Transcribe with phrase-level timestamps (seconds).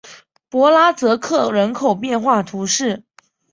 [0.49, 3.03] 博拉泽克人口变化图示